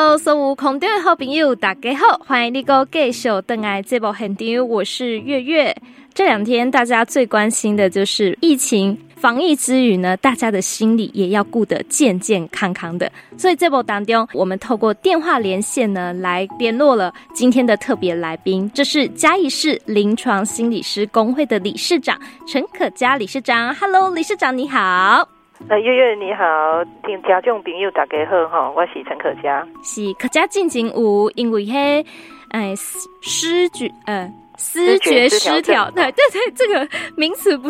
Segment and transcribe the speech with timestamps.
[0.00, 5.76] Hello，所有空中的好朋友，大家好，欢迎你个继续登来这部很长，我是月月。
[6.14, 13.10] 这两天大家最关心的就是疫情防疫之余呢，大家的心里也要顾得健健康康的。
[13.36, 23.74] 所以这部当中，我们透过电话连线呢，来联络了今天的特别来宾，这是嘉义市临床心理师工会的理事长陈可嘉理事长。
[23.74, 25.37] Hello，理事长你好。
[25.66, 32.06] 呃，月月你好，听听众朋友大家好哈，我是陈可嘉，是可嘉进行有因为嘿，
[32.50, 32.72] 哎，
[33.20, 36.04] 失觉呃失觉失调，对。
[36.12, 37.68] 对对，这个名词不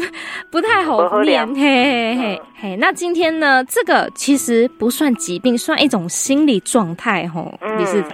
[0.52, 2.77] 不太好念，嘿嘿嘿嘿。
[2.77, 7.43] 那今天呢，这个其实不算疾病，算一种心理状态哈，
[7.79, 8.12] 理事长，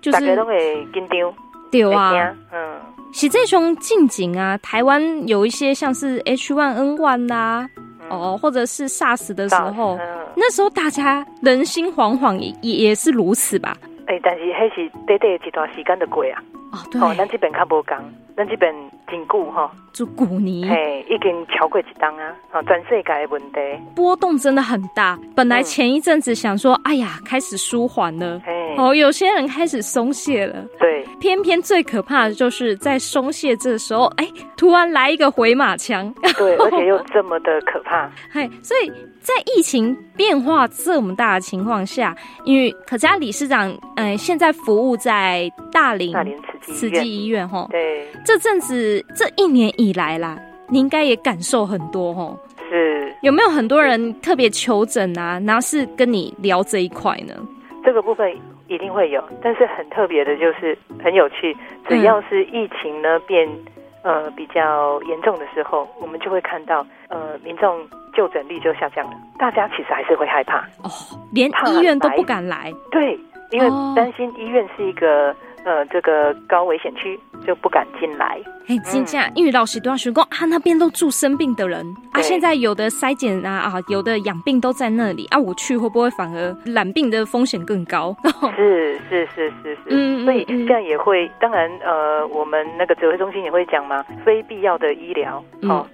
[0.00, 1.34] 就是大家都会紧张，
[1.72, 2.80] 对啊，嗯，
[3.12, 7.68] 是这种近景啊，台湾有一些像是 H one N one 啦。
[8.10, 13.76] 哦，或者是 SARS 的时候，嗯、那时候大家人心惶惶，也也是如此吧？
[14.08, 16.42] 哎、欸，但是还是短短一段时间的过啊。
[16.72, 18.02] 哦，对，哦，咱这边较无讲，
[18.36, 18.74] 咱这边
[19.06, 23.58] 真久哈，就古年，嘿，已经超过一档啊，哦，全世界的问题。
[23.94, 25.18] 波动真的很大。
[25.34, 28.74] 本来前一阵子想说，嗯、哎呀，开始舒缓了，嘿。
[28.76, 46.12] 哦，有些人开始松懈了，对，偏偏最可怕的就是在松懈这时候，哎，突然来一个回马枪，对， 而且又这么的可怕，嘿，所以在疫情变化这么大的情况下，因为可嘉理事长，嗯、呃，现在服务在大林。
[46.12, 52.36] 大林慈济医院哈，对，这阵子这一年以来啦，你应该也感受很多哈。
[52.68, 55.40] 是，有没有很多人特别求诊啊？
[55.46, 57.34] 然后是跟你聊这一块呢？
[57.84, 58.30] 这个部分
[58.66, 61.56] 一定会有，但是很特别的就是很有趣，
[61.88, 63.48] 只要是疫情呢变
[64.02, 67.80] 呃比较严重的时候，我们就会看到呃民众
[68.18, 70.58] 就诊率就下降了，大家其实还是会害怕。
[70.82, 70.90] 哦，
[71.30, 73.16] 连医院都不敢来，对，
[73.52, 75.32] 因为担心医院是一个。
[75.64, 78.38] 呃，这个高危险区就不敢进来。
[78.68, 81.84] 哎、欸，真的，因为老师都要说过啊，那边都住生病的人。
[82.12, 88.16] 啊，现在有的筛检啊啊，有的养病都在那里啊，我去会不会反而染病的风险更高？
[88.56, 95.86] 是是是是是，嗯，所以这样也会，当然呃，我们那个指挥中心也会讲嘛，非必要的医疗，哦，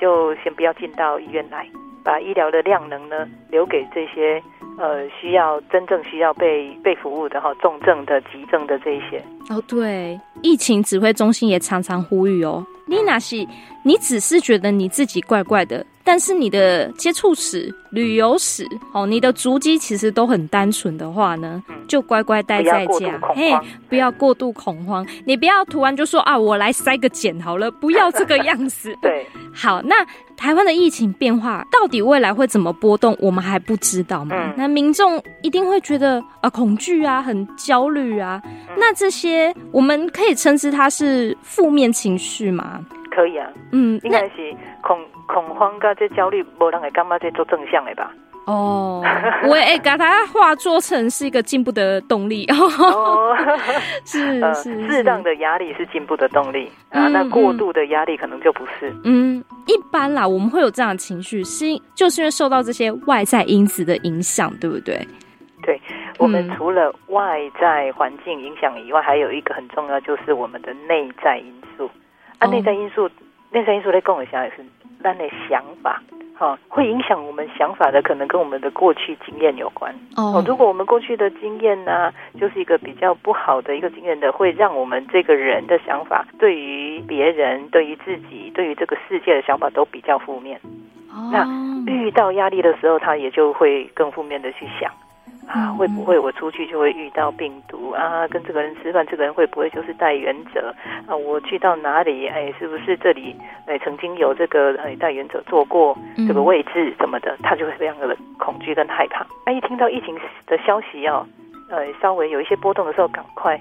[0.00, 1.66] 就先不要进到医院来，
[2.04, 4.42] 把医疗的量能呢留给这些。
[4.80, 9.20] 呃，需要真正需要被被服务的哈，重症的、急症的这一些
[9.50, 13.44] 哦，对，疫情指挥中心也常常呼吁哦，你那是
[13.82, 15.84] 你只是觉得你自己怪怪的。
[16.08, 23.54] 但是你的接触史、旅游史，哦，你的足迹其实都很单纯的话呢，就乖乖待在家，嘿，
[23.90, 25.06] 不要过度恐慌。
[25.26, 28.96] 你不要突然就说啊，我来塞个茧好了， 不要这个样子。
[29.02, 29.96] 对，好，那
[30.34, 34.34] 台湾的疫情变化到底未来会怎么波动，我们还不知道嘛。
[34.34, 38.40] 嗯、那民众一定会觉得啊，恐惧啊，很焦虑啊。
[38.46, 42.80] 嗯、那这些我们可以称之它是负面情绪吗？
[43.18, 44.98] 可以啊，嗯，应该是恐。
[45.28, 48.10] 恐慌跟这焦虑，没人会感觉这做正向的吧？
[48.46, 49.04] 哦，
[49.46, 53.36] 我也把它化作成是一个进步的动力哦。
[54.06, 58.90] 是是，适当的压力是进步的动力啊，那过度的压力可能就不是。
[59.04, 65.06] 嗯，一般啦，我们会有这样的情绪，是就是因为受到这些外在因子的影响，对不对？
[65.62, 65.78] 对，
[66.18, 71.90] 我们除了外在环境影响以外，还有一个很重要，就是我们的内在因素。
[72.38, 73.08] 啊，内在因素，
[73.50, 74.56] 内在因素来跟我想也是。
[75.00, 76.02] 但的想法，
[76.36, 79.94] 哈，会影响我们想法的，可能跟我们的过去经验有关。
[80.16, 90.60] 哦，如果我们过去的经验呢，就是一个比较不好的一个经验的，会让我们这个人的想法，对于别人、对于自己、对于这个世界的想法都比较负面。
[91.12, 91.46] 哦，那
[91.86, 94.92] 遇到压力的时候，他也就会更负面的去想。
[95.48, 98.28] 啊，会不会我出去就会遇到病毒啊？
[98.28, 100.74] 跟这个人吃饭，这个人会不会就是带原者
[101.06, 101.16] 啊？
[101.16, 103.34] 我去到哪里，哎，是不是这里
[103.66, 107.36] 哎曾经有这个哎带原者坐过这个位置什么的？
[107.42, 109.26] 他就会非常的恐惧跟害怕。
[109.46, 110.14] 那一听到疫情
[110.46, 111.26] 的消息要
[111.70, 113.58] 呃稍微有一些波动的时候，赶快。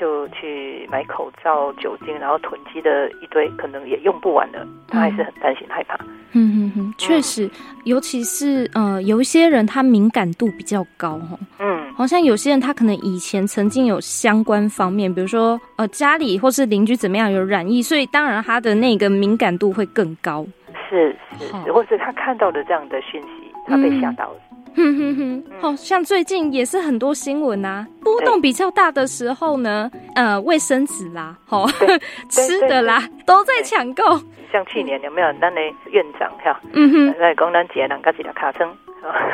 [0.00, 4.66] 就去买口罩、酒精，然后囤积的一堆，可能也用不完了。
[4.88, 5.96] 他还是很担心、害怕。
[6.32, 7.50] 嗯嗯嗯，确实，
[7.84, 11.38] 尤其是呃，有一些人他敏感度比较高哈。
[11.58, 20.46] 嗯，好像有些人他可能以前曾经有相关方面，比如说呃家里或是邻居怎么样有染疫，所以当然他的那个敏感度会更高。
[20.88, 24.36] 是是是，哦、或是他看到的这样的讯息，他被吓到了。
[24.74, 31.66] 嗯哼哼哼，好像最近也是很多新闻啊，波动比较大的时候呢，呃，卫生纸啦，好
[32.30, 34.02] 吃的啦，都在抢购。
[34.50, 35.60] 像去年有没有咱的
[35.90, 36.58] 院长哈？
[36.72, 38.66] 嗯哼，来讲咱几个人家几条卡称，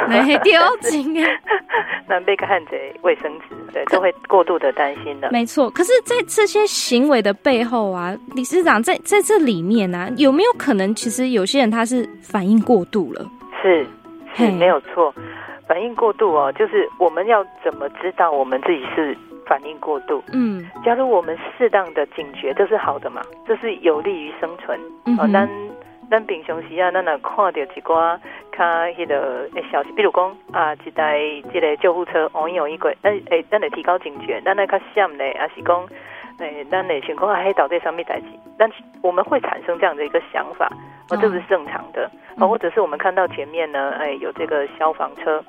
[0.09, 1.31] 没丢紧啊！
[2.09, 5.31] 那被看着卫生纸，对，都会过度的担心的。
[5.31, 13.25] 没错，可是，在这些行为的背后啊，理事长在在这里面呢、啊，有没有可能，其实有些人他是反应过度了？
[13.61, 13.87] 是，
[14.35, 15.15] 是没有错，
[15.67, 19.17] 反应过度哦，就是我们要怎么知道我们自己是
[19.47, 20.23] 反应过度？
[20.33, 23.23] 嗯，假如我们适当的警觉，这是好的嘛？
[23.47, 24.79] 这是有利于生存。
[25.07, 25.49] 嗯，但
[26.11, 28.19] 咱平常时啊，咱若看到一寡
[28.57, 31.21] 较迄个诶消息，比如讲啊，一台
[31.53, 35.87] 这个救护车往一往一过，咱诶，咱得提高警觉，咱来较闪咧，还是讲
[36.39, 38.27] 诶，咱得想讲啊，迄到底什么代志？
[38.59, 38.71] 但
[39.03, 40.71] 我们会产生这样的一个想法，
[41.11, 42.11] 哦，这是正常的。
[42.37, 45.43] 哦，或者是我们看到前面呢，哎，有这个消防车，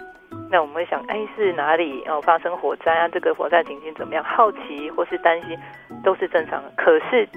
[0.50, 3.08] 那我们会想，哎，是哪里哦发生火灾啊？
[3.10, 4.24] 这个火灾情形怎么样？
[4.24, 5.58] 好奇或是担心
[6.04, 6.72] 都是正常的。
[6.76, 7.28] 可是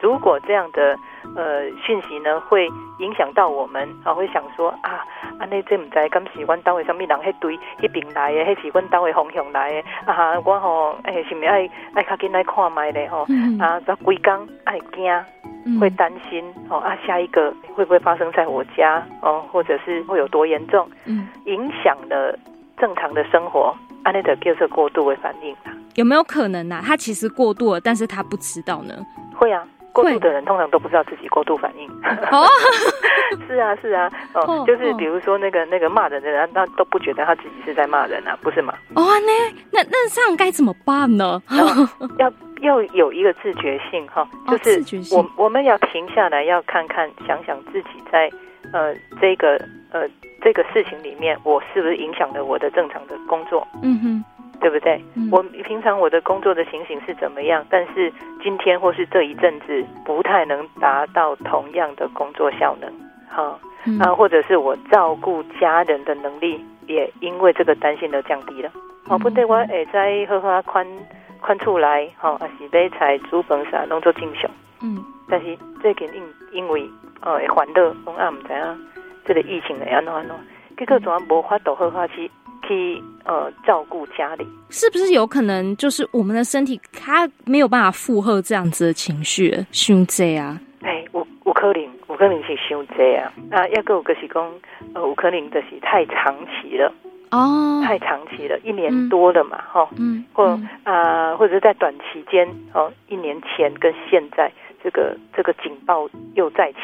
[0.00, 0.96] 如果这样的
[1.36, 2.68] 呃，讯息呢会
[2.98, 5.04] 影响到我们啊，会想说啊，
[5.40, 13.26] 安尼这唔知咁是阮单位上面人迄堆迄边来的，迄是阮单位方向来的啊，我吼哎，是咪爱爱较紧来看卖咧吼？
[13.58, 15.10] 啊，这规工爱惊，
[15.80, 20.88] 会担心哦啊，下一个会不会发生在我家哦，或者是会有多严重？
[21.06, 22.38] 嗯，影响了
[22.78, 25.72] 正常的生活，安内的叫做过度的反应啊？
[25.94, 26.82] 有没有可能呢、啊？
[26.84, 28.94] 他其实过度了，但是他不知道呢？
[29.34, 29.66] 会啊。
[29.92, 31.88] 过度的人通常都不知道自己过度反应。
[32.32, 32.48] 哦，
[33.46, 38.74] 是啊，是啊，哦，就是比如说那个那个骂人的人，他都不觉得他自己是在骂人啊，不是吗？
[38.96, 41.40] 哦，那那那这样该怎么办呢？
[42.18, 42.28] 要
[42.64, 48.28] 要有一个自觉性哈，就是我我们要停下来，要看看想想自己在
[48.72, 49.56] 呃这个
[49.92, 50.08] 呃
[50.42, 53.66] 这个事情里面，我是不是影响了我的正常的工作？
[53.82, 54.24] 嗯哼。
[54.60, 54.98] 对不对？
[55.14, 57.62] 嗯、我平常我的工作的情形是怎么样？
[57.68, 58.10] 但是
[58.42, 62.90] 今天或是这一阵子不太能达到同样的工作效能，
[63.28, 68.70] 哈、嗯、啊，或者是我照顾家人的能力也因为这个担心而降低了。
[69.08, 70.86] 哦、嗯，不对，我会再好好宽
[71.44, 74.50] 宽出来，吼，也是买菜煮饭啥拢做正常。
[74.80, 76.88] 嗯，但是最近因因为
[77.20, 78.74] 呃会烦恼，拢啊唔知啊，
[79.26, 80.34] 这个疫情会安怎安怎，
[80.78, 82.30] 结果怎啊无法度好好去。
[82.66, 90.58] 去呃照顾家里，是不是有可能就是我们的身体它没有办法负荷这样子的情绪，胸这啊？
[90.80, 93.30] 哎，有有可能，有可能是胸这啊。
[93.50, 94.42] 那要个个是讲
[94.94, 96.90] 呃，有可能就是太长期了
[97.34, 100.44] 哦，太长期了，一年多了嘛，哈、嗯，齁，或
[100.84, 104.52] 啊、呃，或者是在短期间哦，一年前跟现在
[104.82, 106.78] 这个这个警报又再起，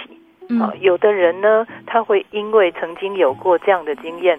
[0.59, 4.39] 啊、嗯，有的人呢，他会因为曾经有过这样的经验。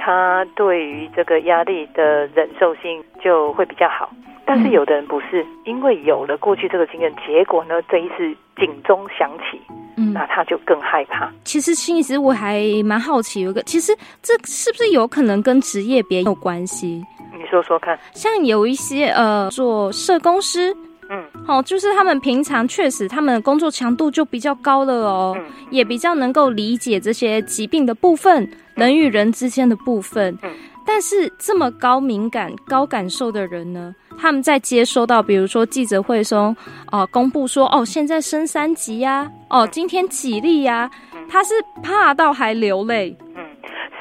[0.00, 4.08] 他对于这个压力的忍受性就会比较好，
[4.48, 9.60] 但是有的人不是，因为有了过去这个经验，结果呢，这一次警钟响起，
[9.98, 11.30] 嗯，那他就更害怕。
[11.44, 17.04] 其实心理师我还蛮好奇，有个其实这是不是有可能跟职业别有关系？
[17.36, 20.74] 你说说看，像有一些呃做社工师。
[21.10, 30.36] 嗯，好，就是他们平常确实他们的工作强度就比较高了哦，嗯、也比较能够理解这些疾病的部分，嗯、人与人之间的部分。
[30.42, 30.50] 嗯，
[30.86, 36.54] 但是这么高敏感、高感受的人呢，他们在接收到，比如说记者会中，
[36.90, 40.90] 哦、呃，公布说，哦，现在升三级呀，哦，今天几例呀，
[41.30, 43.16] 他是怕到还流泪。
[43.36, 43.44] 嗯，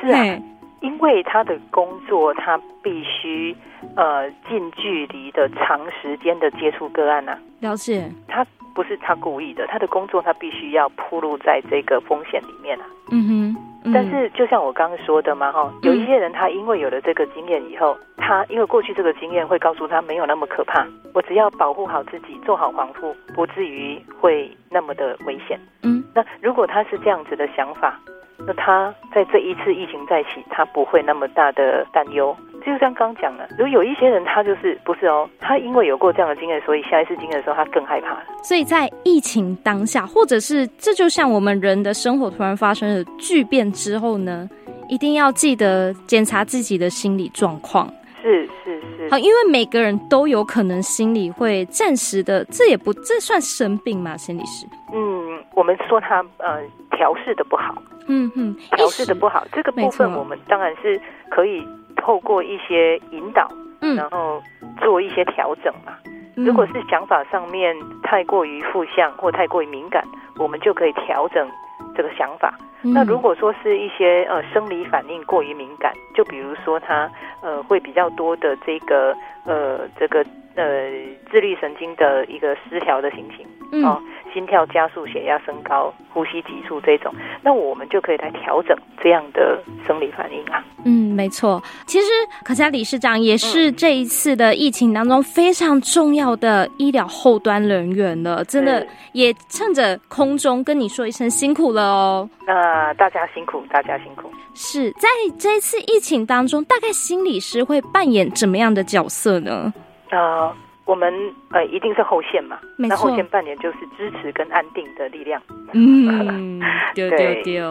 [0.02, 0.40] 是啊。
[0.82, 3.56] 因为他的工作，他必须
[3.96, 7.40] 呃近距离的长时间的接触个案呐、啊。
[7.62, 12.86] 了解，他不是他故意的，他的工作他必须要铺露在这个风险里面啊。
[13.12, 13.58] 嗯哼。
[13.84, 25.60] 嗯，但是就像我刚刚说的嘛，哈，有一些人他因为有了这个经验以后，他因为过去这个经验会告诉他没有那么可怕，我只要保护好自己，做好防护，不至于会那么的危险。
[25.84, 28.00] 嗯，那如果他是这样子的想法。
[28.46, 32.36] 那他在这一次疫情再起，他不会那么大的担忧。
[32.66, 38.22] 就像刚讲的，如果有一些人他就是不是哦，他因为有过这样的经验，所以下一次经验的时候他更害怕。
[38.44, 44.50] 所以在疫情当下，或者是这就像我们人的生活突然发生了巨变之后呢，
[44.90, 47.90] 一定要记得检查自己的心理状况。
[48.22, 54.18] 是是是，好，因为每个人都有可能心里会暂时的，这也不这算生病吗？
[54.18, 54.68] 心理师？
[54.94, 57.76] 嗯，我们说他呃调试的不好。
[58.10, 61.68] 嗯嗯，调试的不好，这个部分我们当然是可以
[61.98, 63.52] 透过一些引导，
[63.82, 64.42] 嗯，然后
[64.82, 65.92] 做一些调整嘛。
[66.38, 70.02] 嗯、如果是想法上面太过于负向或太过于敏感，
[70.38, 71.50] 我们就可以调整
[71.98, 72.54] 这个想法。
[72.84, 79.14] 嗯、那如果说是一些呃生理反应过于敏感，就比如说他呃会比较多的这个
[79.46, 80.24] 呃这个
[80.56, 80.92] 呃
[81.30, 83.46] 自律神经的一个失调的情形。
[83.74, 84.02] 嗯、哦，
[84.38, 90.64] 心跳加速、血压升高、呼吸急促这种，那我们就可以来调整这样的生理反应啊。
[90.86, 91.60] 嗯，没错。
[91.88, 92.08] 其实
[92.46, 102.30] 可嘉理事长也是这一次的疫情当中非常重要的医疗后端人员了，真的也趁着空中跟你说一声辛苦了哦。
[102.46, 104.30] 那、呃、大家辛苦，大家辛苦。
[104.54, 109.74] 是在这一次疫情当中，大概心理师会扮演怎么样的角色呢？
[110.12, 110.56] 啊、呃。
[110.88, 111.14] 我们
[111.52, 112.58] 呃一定是后线嘛。
[112.78, 115.42] 那后线半年就是支持跟安定的力量。
[115.74, 116.60] 嗯，
[116.96, 117.62] 对对对。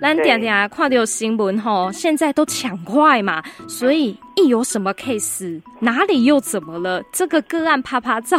[0.00, 7.02] 咱点点看到新闻吼，现在都抢快嘛，所以一有什么 case，哪里又怎么了？
[7.12, 8.36] 这个个案啪啪照，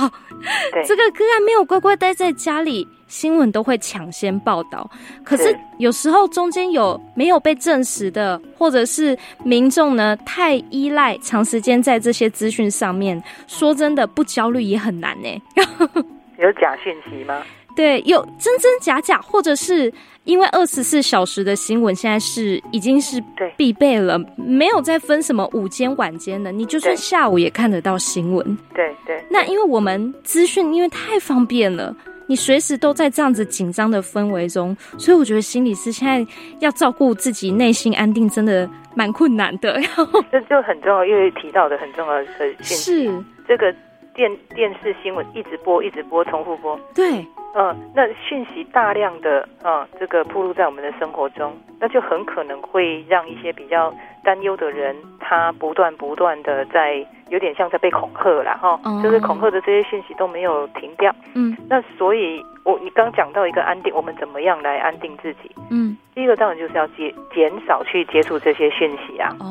[0.85, 2.87] 这个个案没有乖乖待在家里。
[3.15, 4.91] 新闻都会抢先报道，
[5.23, 15.41] 可是有时候中间有没有被证实的，或者是民众呢太依赖长时间在这些资讯上面，说真的不焦虑也很难呢。
[16.39, 17.41] 有假讯息吗？
[17.73, 19.91] 对，有真真假假，或者是
[20.25, 23.23] 因为二十四小时的新闻现在是已经是
[23.55, 28.45] 必备了，没有再分什么午间晚间的，你就算下午也看得到新闻。
[28.73, 31.95] 对对，那因为我们资讯因为太方便了。
[32.27, 39.73] 你随时都在这样子紧张的氛围中，所以我觉得心理师现在要照顾自己内心安定，真的蛮困难的。
[39.73, 43.73] 然后这就很重要，因为提到的很重要的事情，是这个
[44.15, 46.79] 电电视新闻一直播，一直播，重复播。
[46.95, 53.93] 对，嗯，那讯息大量的啊、嗯，这个暴露在我们的生活中，那就很可能会让一些比较
[54.23, 57.05] 担忧的人，他不断不断的在。
[57.29, 61.11] 有点像在被恐吓啦，哈，就是恐吓的这些讯息都没有停掉。
[61.33, 65.49] 嗯，那所以我你刚讲到一个安定，我们怎么样来安定自己？
[65.71, 69.35] 嗯，第一个当然就是要减减少去接触这些讯息啊。
[69.39, 69.43] 哦，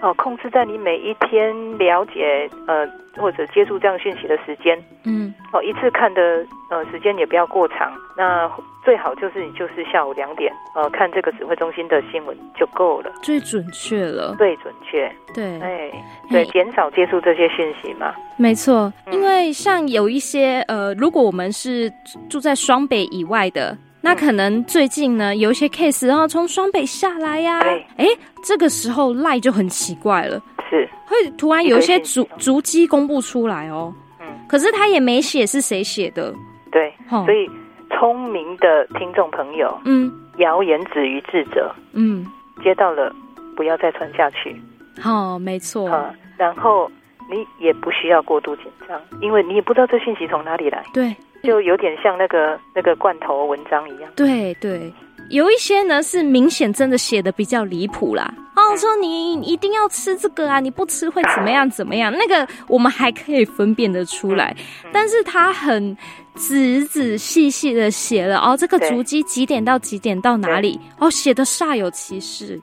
[0.00, 2.86] 哦，控制在你每一天了解呃
[3.16, 4.78] 或者接触这样讯息的时间。
[5.04, 7.92] 嗯，哦，一次看的呃时间也不要过长。
[8.16, 8.50] 那
[8.84, 15.10] 最好就是你就是下午两点呃看这个指挥中心的新闻就够了，最准确了，最准确。
[15.34, 15.90] 对，哎，
[16.30, 18.14] 对，减少接触这些讯息嘛。
[18.36, 21.92] 没错，因为像有一些呃，如果我们是
[22.30, 23.76] 住在双北以外的，
[24.08, 27.60] 那可能最近呢有一些 case，然后从双北下来呀，
[27.98, 28.06] 哎，
[28.42, 30.88] 这个时候赖就很奇怪了，是。
[31.04, 36.34] 会突然有一些足足迹公布出来哦，嗯，可是他也没写是谁写的，
[36.72, 37.50] 对，所以
[37.90, 42.26] 聪明的听众朋友，嗯，谣言止于智者，嗯，
[42.64, 43.14] 接到了
[43.54, 44.58] 不要再传下去。
[45.04, 45.86] 哦，没错。
[45.90, 46.90] 啊，然后
[47.30, 50.82] 你也不需要过度紧张，因为你也不知道这信息从哪里来。
[50.94, 54.10] 对，就有点像那个那个罐头文章一样。
[54.16, 54.92] 对对，
[55.30, 58.32] 有一些呢是明显真的写的比较离谱啦。
[58.56, 62.12] 哦，嗯，说你一定要吃这个啊，你不吃会怎么样怎么样？
[62.12, 64.54] 那个我们还可以分辨得出来，
[64.84, 65.96] 嗯，但是他很
[66.34, 70.80] 仔仔细细的写了哦，这个足迹几点到几点到哪里？
[70.98, 72.60] 哦，写的煞有其事。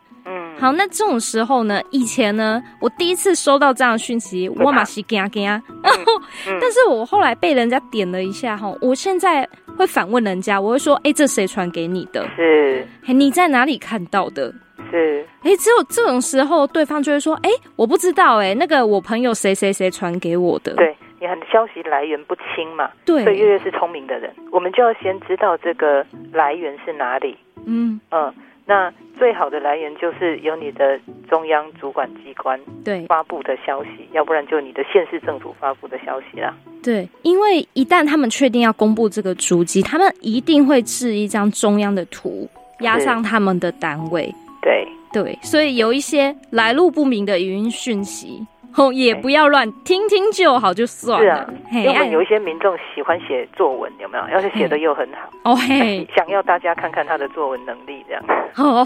[0.58, 1.82] 好，那这种时候呢？
[1.92, 6.22] 以前呢，我第一次收到这样的讯息，我马是惊惊，然后，
[6.62, 9.48] 但是我后来被人家点了一下哈，我现在
[9.78, 12.26] 会反问人家，我会说，哎、欸，这谁传给你的？
[12.36, 14.54] 是，你在哪里看到的？
[14.90, 20.74] 是，哎、欸，只有这种时候，对方就会说，哎、欸，我不知道、欸，哎，那个我朋友谁谁谁传给我的。
[20.76, 22.90] 对，你很消息来源不清嘛？
[23.04, 27.38] 对，所以月月是聪明的人，我们就要先知道这个来源是哪里。
[27.66, 28.34] 嗯嗯。
[28.68, 36.56] 那最好的来源就是由你的中央主管机关对发布的消息，要不然就你的县市政府发布的消息啦。
[36.84, 44.34] 对，因为一旦他们确定要公布这个足迹，他们一定会制一张中央的图，压上他们的单位。
[44.62, 48.46] 对对，所以有一些来路不明的语音讯息。
[48.78, 51.50] 哦，也不要乱听听就好，就算了。
[51.72, 54.28] 是啊，因为有一些民众喜欢写作文，有没有？
[54.30, 58.24] 要是写的又很好，哦嘿， 想要大家看看他的作文能力，这样。
[58.58, 58.86] 哦，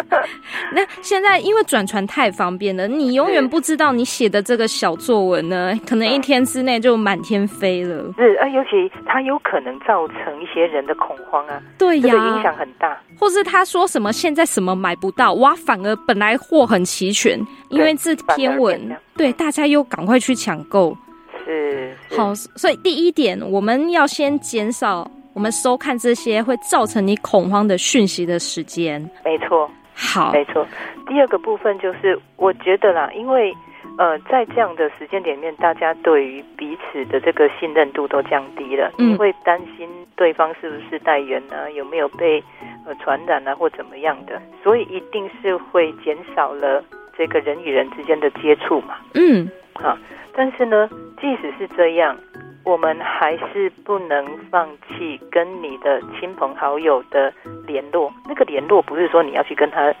[0.72, 8.12] 那现在因为转传太方便了，你永远不知道你写的这个小作文呢，可能一天之内就满天飞了。
[8.16, 11.60] 是啊，尤其它有可能造成一些人的恐慌啊。
[11.78, 12.98] 对呀，这个影响很大。
[13.18, 17.38] 或是他说什么现在什么买不到，哇，反而本来货很齐全，
[17.70, 18.96] 因为这篇文。
[19.16, 20.96] 对，大家又赶快去抢购，
[21.44, 29.00] 是，好，所以第一点，我们要先减少我们收看这些会造成你恐慌的讯息的时间。
[29.24, 30.64] 没错，好，没错。
[31.08, 33.52] 第二个部分就是，我觉得啦，因为
[33.98, 41.72] 呃，在这样的时间点里面，大家对于彼此的这个信任度都降低了，你、嗯、会担心对方是不是带原呢？
[41.72, 42.40] 有没有被
[42.86, 44.40] 呃传染啊，或怎么样的？
[44.62, 46.84] 所以一定是会减少了。
[47.18, 49.98] 这个人与人之间的接触嘛，嗯，啊，
[50.32, 50.88] 但是呢，
[51.20, 52.16] 即使是这样，
[52.64, 57.32] 我们还是不能放弃跟你的亲朋好友的
[57.66, 58.12] 联络。
[58.28, 59.92] 那个联络不是说你要去跟他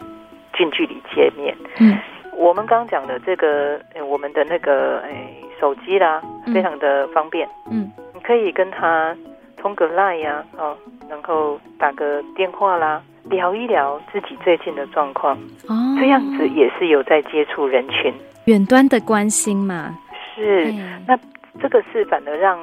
[0.56, 1.56] 近距离见面。
[1.80, 1.98] 嗯，
[2.36, 6.22] 我们刚刚讲的这个，我们的那个，哎，手机啦，
[6.54, 7.48] 非常的方便。
[7.68, 9.16] 嗯，你可以跟他
[9.56, 10.76] 通个 line 呀，哦，
[11.10, 15.36] 然后打个电话啦，聊一聊自己最近的状况。
[15.68, 18.12] 哦，这样子也是有在接触人群，
[18.46, 19.96] 远端的关心嘛。
[20.34, 20.72] 是，
[21.06, 21.18] 那。
[21.60, 22.56] 这个是反而让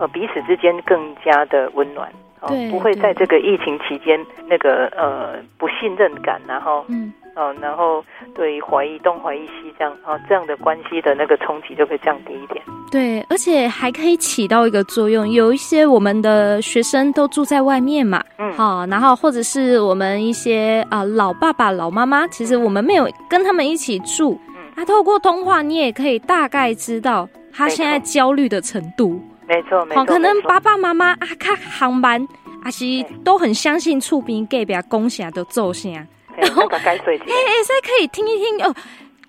[0.00, 2.10] 呃彼此之间更加的温暖，
[2.40, 7.12] 哦，不会在这个疫情期间那个呃不信任感，然后嗯。
[7.36, 8.04] 哦，然后
[8.34, 12.62] 对怀疑东怀疑西这样啊，这样的关系的那个冲击就会降低一点。
[12.90, 27.28] 对，而且还可以起到一个作用，有一些我们的学生都住在外面嘛，嗯，好，然后或者是我们一些啊老爸爸老妈妈，其实我们没有跟他们一起住，嗯，他透过通话，你也可以大概知道。
[27.52, 29.20] 他现在焦虑的程度，
[29.50, 32.24] 没错，没错，可能爸爸妈妈啊，看航班，
[32.62, 32.84] 啊是
[33.24, 35.88] 都很相信厝边隔壁讲啥都做啥，
[36.36, 38.72] 然后该睡觉，哎哎， 所以可以听一听哦。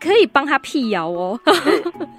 [0.01, 1.39] 可以帮他辟谣哦，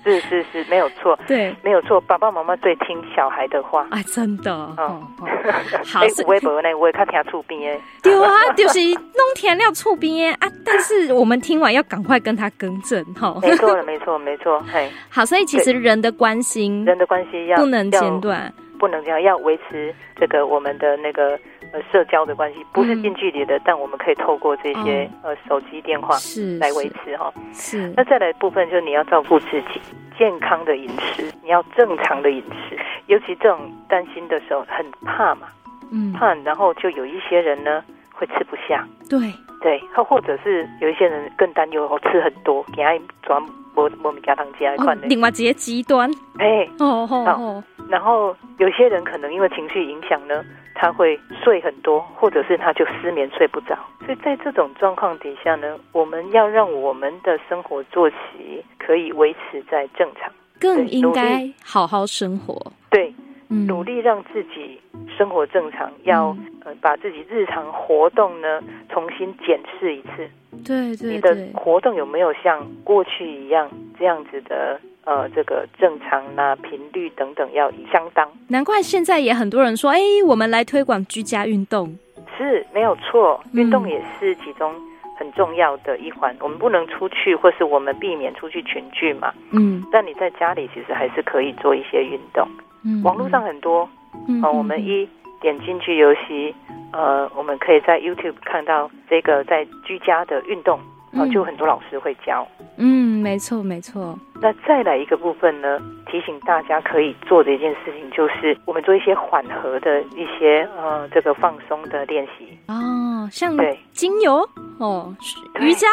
[0.04, 2.00] 是是是是，没有错，对，没有错。
[2.02, 5.02] 爸爸妈妈最听小孩的话，哎，真的，哦，
[5.84, 10.52] 好，微博呢，我也看听厝边的，对啊，就是弄填料厝边的啊。
[10.64, 21.38] 但是我们听完要赶快跟他更正，哈，没错没错，没错，嘿，好，所以其实人的关心，人的关系要不能间断，不能这样，要维持这个我们的那个。
[21.72, 27.32] 呃，社交的关系不是近距离的，嗯，但我们可以透过这些，哦，呃手机电话是来维持哈。
[27.54, 29.80] 是，那再来部分就是你要照顾自己
[30.18, 33.58] 健康的饮食，你要正常的饮食，尤其这种
[33.88, 35.46] 担心的时候很怕嘛，
[35.90, 39.32] 嗯，怕，然后就有一些人呢会吃不下，对。
[39.62, 42.90] 对，或或者是有一些人更担忧，吃很多，给他
[43.22, 43.40] 转
[43.76, 50.42] 我我们家当家一块的，另外一个极端，哎，哦哦哦，然后有些人可能因为情绪影响呢。
[50.74, 53.78] 他会睡很多，或者是他就失眠睡不着。
[54.04, 62.72] 所以在这种状况底下呢，我们要让我们的生活作息可以维持在正常，更应该好好生活。
[62.90, 63.14] 对，
[63.48, 64.80] 努力让自己
[65.16, 70.28] 生活正常，要呃把自己日常活动呢重新检视一次。
[70.64, 74.80] 对对对，你的活动有没有像过去一样这样子的？
[75.04, 78.30] 呃，这个正常啊，频率等等要相当。
[78.48, 81.98] 难怪现在也很多人说，哎，我们来推广居家运动，
[82.38, 84.72] 是没有错，运动也是其中
[85.18, 86.32] 很重要的一环。
[86.34, 86.38] 嗯。
[86.42, 89.32] 我们不能出去，或是我们避免出去群聚嘛。
[89.50, 89.84] 嗯。
[89.90, 92.46] 但你在家里其实还是可以做一些运动。
[92.84, 93.02] 嗯。
[93.02, 93.88] 网络上很多，
[94.28, 95.08] 嗯，呃，我们一
[95.40, 96.54] 点进去游戏，
[96.92, 100.78] 呃，我们可以在 YouTube 看到这个在居家的运动。
[101.14, 102.46] 哦，就很多老师会教。
[102.76, 104.18] 嗯，没错没错。
[104.40, 112.58] 那再来一个部分呢，提醒大家可以做的一件事情，就是我们做一些缓和的一些呃这个放松的练习。
[112.66, 114.48] 哦，像对精油
[114.78, 115.14] 哦，
[115.60, 115.86] 瑜伽，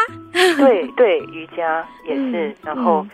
[0.56, 2.48] 对对，瑜伽也是。
[2.48, 3.06] 嗯、然后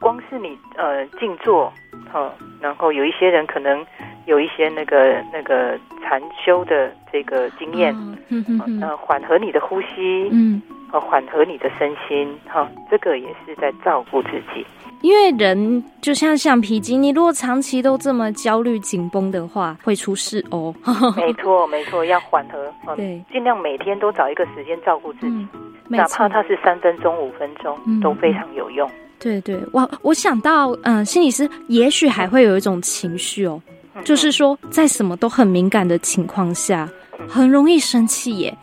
[0.00, 1.72] 光是你呃静坐，
[2.12, 2.30] 哦，
[2.60, 3.86] 然后有一些人可能
[4.26, 7.94] 有一些那个那个禅修的这个经验，
[8.28, 10.60] 嗯嗯嗯，呃，缓和你的呼吸，嗯。
[10.96, 14.64] 和缓和你的身心，哈，这个也是在照顾自己。
[15.02, 20.74] 因为人就像橡皮筋，你如果长期都这么焦虑紧绷的话，会出事哦。
[21.14, 25.48] 没错，没错，要缓和，对，尽量每天都找一个时间照顾自己，嗯，
[25.88, 28.90] 哪怕它是三分钟、五分钟，嗯，都非常有用。
[29.18, 33.60] 对对，我我想到，嗯，心理师也许还会有一种情绪哦，
[33.94, 36.88] 嗯，就是说，在什么都很敏感的情况下，
[37.28, 38.56] 很容易生气耶。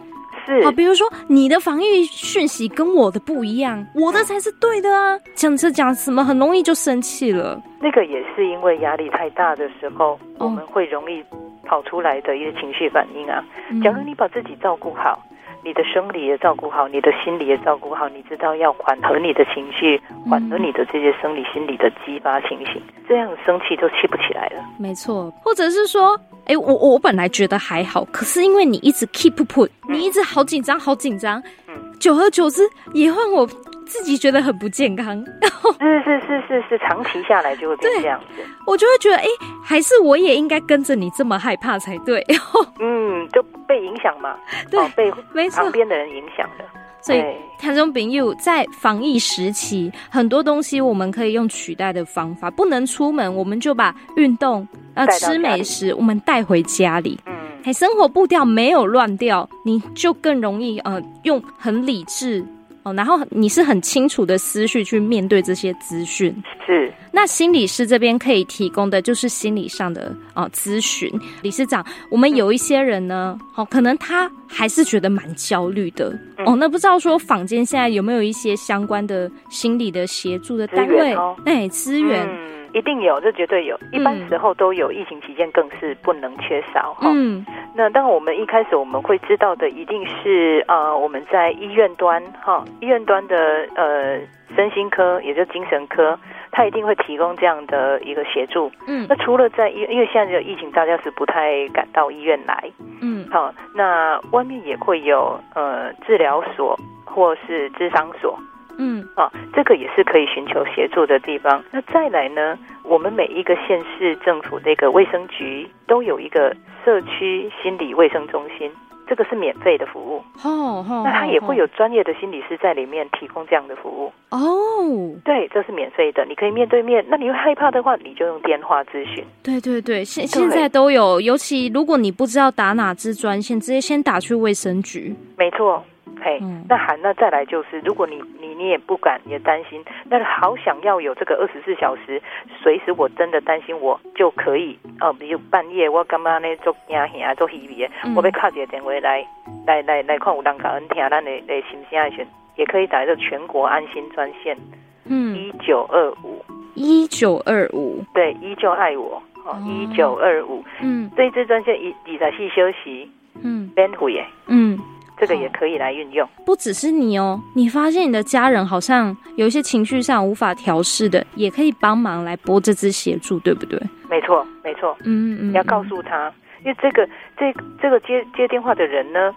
[0.45, 5.17] 是啊，比如说你的防御讯息跟我的不一样，我的才是对的啊！
[5.35, 7.61] 讲这讲什么，很容易就生气了。
[7.79, 11.23] 那个也是因为压力太大的时候，我们会容易
[11.65, 13.43] 跑出来的一些情绪反应啊。
[13.83, 15.19] 假如你把自己照顾好。
[15.65, 19.97] 你的生理也照顾好，你的心理也照顾好，你知道要缓和你的情绪，
[20.29, 24.61] 缓和你的这些生理、心理的激发情形，这样生气都气不起来了。
[24.77, 32.61] 没错，或者是说，哎、欸，我我本来觉得还好，可是因为你一直 keep put，你一直好紧张，好紧张，嗯，久而久之
[32.93, 33.47] 也让我。
[33.85, 35.23] 自己觉得很不健康，
[35.77, 38.41] 是是是是是，长期下来就会变这样子。
[38.65, 39.29] 我就会觉得，哎、欸，
[39.61, 42.25] 还是我也应该跟着你这么害怕才对。
[42.79, 44.37] 嗯，就被影响嘛，
[44.71, 46.63] 对，哦、被旁边的人影响的。
[47.05, 47.21] 所以，
[47.59, 52.49] 听众朋友在防疫时期，很多东西我们可以用取代的方法。
[52.49, 57.19] 不能出门，我们就把运动、呃吃美食，我们带回家里。
[57.25, 62.45] 嗯，生活步调没有乱掉，你就更容易呃用很理智。
[62.83, 66.35] 哦，然后你是很清楚的思绪去面对这些资讯，
[66.65, 71.07] 是，那心理师这边可以提供的就是心理上的啊咨询。
[71.43, 76.55] 理事长，我们有一些人呢，哦，可能他还是觉得蛮焦虑的哦。
[76.55, 81.15] 那不知道说坊间现在有没有一些相关的心理的协助的单位？
[81.45, 82.27] 哎，资源。
[82.73, 83.79] 一定有，这绝对有。
[83.91, 87.09] 一般时候都有，疫情期间更是不能缺少哈。
[87.13, 94.19] 嗯，那当然，我们一开始我们会知道的，一定是呃，我们在医院端哈，医院端的呃
[94.55, 96.17] 身心科，也就精神科，
[96.51, 98.71] 他一定会提供这样的一个协助。
[98.87, 102.71] 嗯，那除了在医，因为现在的疫情，大家是不太敢到医院来。
[103.01, 108.37] 嗯，好，那外面也会有呃治疗所或是智商所。
[108.77, 111.63] 嗯，啊，这个也是可以寻求协助的地方。
[111.71, 118.71] 那再来呢，我们每一个县市政府的一个卫生局都有一个社区心理卫生中心，
[119.07, 120.23] 这个是免费的服务。
[120.43, 124.11] 哦，哦，那他也会有专业的心理师在里面提供这样的服务。
[124.31, 127.05] 哦，对，这是免费的，你可以面对面。
[127.07, 129.23] 那你又害怕的话，你就用电话咨询。
[129.43, 135.15] 对对对，现现在都有，尤其如果你不知道打哪支专线，直接先打去卫生局。
[135.37, 135.83] 没错。
[136.23, 142.21] 嘿，那好，那再来就是，如果你你你也不敢也担心，那好想要有这个二十四小时，
[142.61, 149.25] 随时我真的担心我就可以哦，比如半夜我干嘛呢做惊吓做稀微的，我被卡一个电话来
[149.67, 154.57] 来来来看有人甲阮听咱的的心声的时，也可以打这个全国安心专线，
[155.05, 156.43] 嗯，一九二五。
[156.75, 163.07] 一九二五，对，依旧爱我，哦，一九二五，嗯，这一支专线一二十四小时，
[163.43, 164.79] 嗯，免费的，嗯。
[165.17, 167.39] 这个也可以来运用，不只是你哦。
[167.55, 173.79] 你发现你的家人好像有一些情绪上无法调试的，也可以帮忙来拨这支协助，对不对？
[174.09, 174.95] 没错，没错。
[175.05, 176.31] 嗯嗯，你要告诉他，
[176.63, 179.33] 因为这个这这个接接电话的人呢，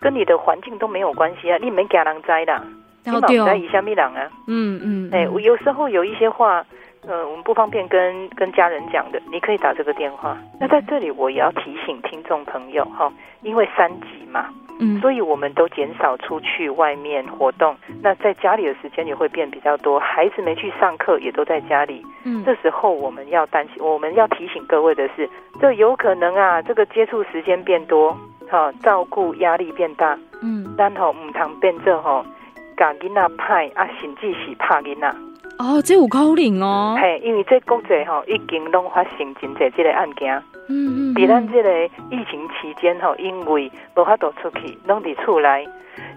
[0.00, 2.60] 跟你的环境都没有关系啊，你没给人栽的，
[3.04, 4.28] 你没在以下米人啊。
[4.46, 6.64] 嗯嗯，哎，我有时候有一些话，
[7.06, 10.36] 呃，我们不方便跟跟家人讲的，你可以打这个电话。
[10.58, 13.12] 那在这里我也要提醒听众朋友哈，
[13.42, 14.48] 因为三级嘛。
[14.80, 20.00] 嗯，所以我们都减少出去外面活动，那在家里的时间也会变比较多。
[20.00, 22.04] 孩子没去上课，也都在家里。
[22.24, 25.28] 嗯，这时候我们要担心，我们要提醒各位的是，
[25.60, 28.16] 这有可能啊，这个接触时间变多，
[28.50, 30.18] 哈，照顾压力变大。
[30.42, 32.24] 嗯，然后唔通变做吼，
[32.76, 35.08] 把囡仔派啊，甚至是拍囡仔。
[35.56, 36.98] 哦，这有可能哦。
[37.00, 40.42] 嘿，因为这国际吼已经拢发生真济这个案件。
[40.68, 45.66] 嗯嗯，比咱这个疫情期间吼，因为无法度出去，拢伫厝内，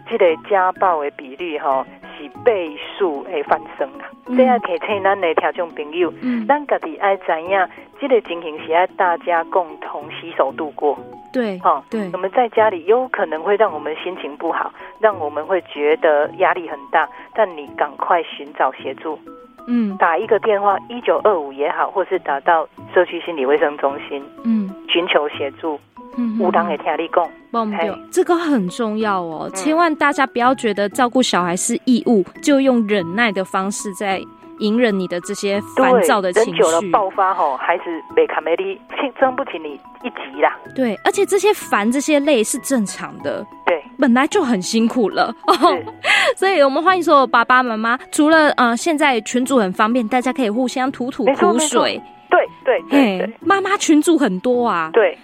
[0.09, 1.85] 这个家暴的比率吼
[2.17, 4.05] 是倍数诶翻升啦。
[4.35, 6.11] 这样提醒咱的听众朋友，
[6.47, 7.67] 咱家己爱知影，
[7.99, 10.97] 这个情形是爱大家共同携手度过。
[11.31, 19.19] 对，哈，对，我们在家里有可能会让我们心情不好，让我们会觉得压力很大，但你赶快寻找协助。
[19.67, 25.79] 嗯，打一个电话一九二五也好，或是打到社区心理卫生中心，嗯，寻求协助，
[26.17, 34.21] 嗯，无当也听你讲，对，这个很重要哦，嗯、千万大家不要觉得照顾小孩是义务，就用忍耐的方式在
[34.59, 37.83] 隐忍你的这些烦躁的情绪，忍久了爆发吼，孩子
[38.15, 38.79] 被卡梅利，
[39.19, 40.57] 撑不起你一集啦。
[40.75, 43.45] 对，而且这些烦这些累是正常的。
[43.65, 45.85] 对，本来就很辛苦了，是
[46.37, 47.97] 所以我们欢迎所有爸爸妈妈。
[48.11, 52.01] 除了呃，现在群主很方便，大家可以互相吐吐苦水。
[52.29, 54.89] 对对对，妈妈群主很多啊。
[54.93, 55.17] 对。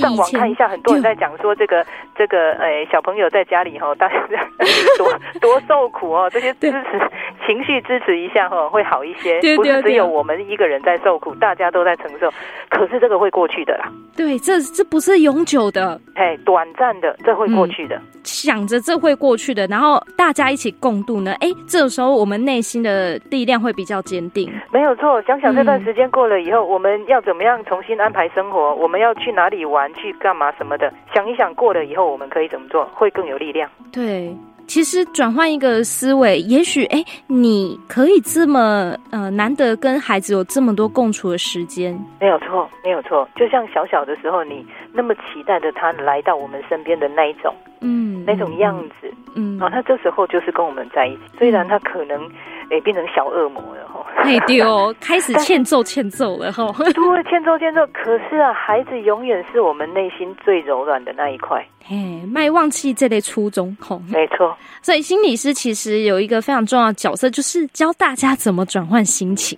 [0.00, 1.84] 上网看一下，很多人在讲说这个
[2.16, 4.14] 这个诶，小朋友在家里哈，大家
[4.98, 6.28] 多多受苦哦。
[6.32, 7.10] 这些支持
[7.46, 9.40] 情绪支持一下哈，会好一些。
[9.40, 12.30] 对对对，不是只有我们一个人在受苦，大家都在承受。
[12.68, 13.90] 可是这个会过去的啦。
[14.16, 17.96] 对，这这不是永久的，哎，短暂的，这会过去的。
[17.96, 21.34] 嗯、想着这会过去的，然后大家一起共度呢？
[21.40, 24.52] 哎，这时候我们内心的力量会比较坚定。
[24.70, 28.74] 没有错，想想这段时间过了以后，嗯、我们要怎么样重新安排生活？
[28.74, 29.92] 我们要去哪里玩？
[29.94, 30.92] 去干嘛什么的？
[31.14, 32.84] 想一想过了以后，我们可以怎么做？
[32.94, 33.70] 会更有力量。
[33.92, 34.34] 对。
[34.68, 43.28] 其实转换一个思维，也许哎，你可以这么呃难得跟孩子有这么多共处的时间，没有错，没有错。
[43.36, 52.28] 就像小小的时候，你那么期待着他来到我们身边的那一种，嗯，那种样子，嗯，啊，他这时候就是跟我们在一起，虽然他可能
[52.70, 57.86] 哎变成小恶魔了哈， 哎对哦， 开始欠揍欠揍了哈，对，欠揍欠揍。
[57.92, 61.64] 可是啊，孩子永远是我们内心最柔软的那一块。
[61.86, 64.56] 嘿，卖忘记这类初衷，吼，没错。
[64.82, 69.56] 所以心理师其实有一个非常重要的角色，就是教大家怎么转换心情。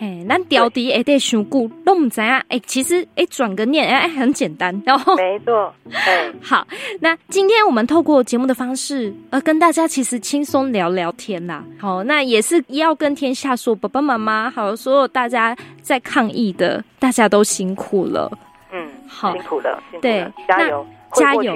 [0.00, 2.42] 对，嘿，咱调题会得想久，都唔知啊。
[2.48, 4.82] 哎，其实哎，转个念哎，很简单。
[4.86, 6.66] 然后没错，哎， 好，
[7.00, 11.62] 那今天我们透过节目的方式，呃，跟大家其实轻松聊聊天啦。
[11.78, 18.30] 好，那也是要跟天下说，爸爸妈妈，还有所有大家在抗疫的，大家都辛苦了。
[18.72, 20.86] 嗯，好，辛苦了，辛苦了，对，加油。
[21.14, 21.54] 加油！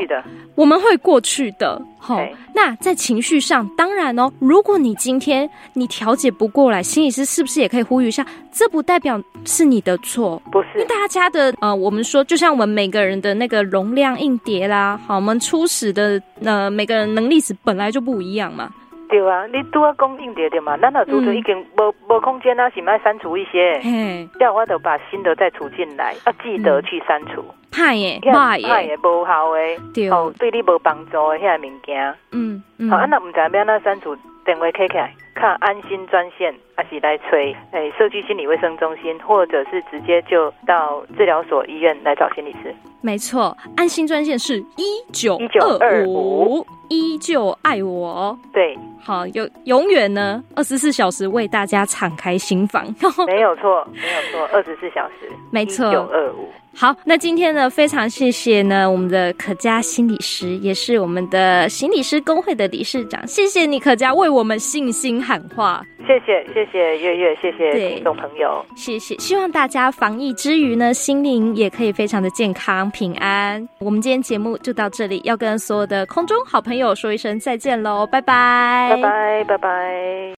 [0.55, 1.81] 我们会过去的。
[1.99, 2.21] 好，
[2.55, 8.27] 那在情绪上，当然哦，如果你今天你调节不过来，心理师是不是也可以呼吁一下？
[8.53, 10.69] 这不代表是你的错，不是。
[10.75, 18.71] 因为大家的呃，我们说，就像我们每个人的那个容量硬碟啦，好，我们初始的呃每个人能力值本来就不一样嘛。
[19.09, 23.81] 对啊，你拄啊讲硬碟的嘛，咱那储存已经无无空间啊，是不是要删除一些？
[23.85, 27.45] 嗯，这样我就把新的再储进来，要记得去删除。
[27.71, 32.15] 怕耶，怕耶，怕耶，无效的，对哦，对你无帮助的遐物件。
[32.33, 42.75] 嗯嗯，好，啊，那唔知要安怎删除，电话开起来，看安心专线，还是来催诶，社区心理卫生中心，或者是直接就到治疗所、医院来找心理师。
[43.01, 46.65] 没错，安心专线是一九一九二五，
[46.99, 48.37] 依旧爱我。
[48.53, 52.85] 对，好，有永远呢，二十四小时为大家敞开心房。
[53.27, 56.49] 没有错，没有错，二十四小时，没错，一九二五。
[56.77, 73.65] 好，那今天呢，非常谢谢呢，我们的可嘉心理师，也是我们的心理师工会的理事长，谢谢你可嘉为我们信心喊话，谢谢谢谢月月，谢谢听众朋友，谢谢，希望大家防疫之余呢，心灵也可以非常的健康平安。
[73.79, 80.31] 我们今天节目就到这里，要跟所有的空中好朋友说一声再见喽，拜拜，拜拜，拜拜。